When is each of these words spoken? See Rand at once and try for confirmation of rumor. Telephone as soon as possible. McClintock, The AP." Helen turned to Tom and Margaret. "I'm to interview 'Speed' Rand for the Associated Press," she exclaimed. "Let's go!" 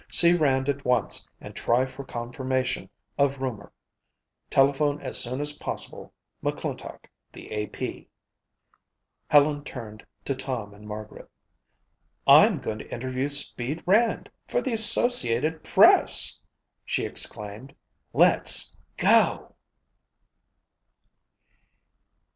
See 0.09 0.33
Rand 0.33 0.67
at 0.67 0.83
once 0.83 1.27
and 1.39 1.55
try 1.55 1.85
for 1.85 2.03
confirmation 2.03 2.89
of 3.19 3.39
rumor. 3.39 3.71
Telephone 4.49 4.99
as 4.99 5.19
soon 5.19 5.39
as 5.39 5.53
possible. 5.59 6.11
McClintock, 6.43 7.05
The 7.33 7.51
AP." 7.51 8.07
Helen 9.27 9.63
turned 9.63 10.03
to 10.25 10.33
Tom 10.33 10.73
and 10.73 10.87
Margaret. 10.87 11.29
"I'm 12.25 12.59
to 12.61 12.79
interview 12.91 13.29
'Speed' 13.29 13.83
Rand 13.85 14.31
for 14.47 14.59
the 14.59 14.73
Associated 14.73 15.63
Press," 15.63 16.39
she 16.83 17.05
exclaimed. 17.05 17.75
"Let's 18.11 18.75
go!" 18.97 19.53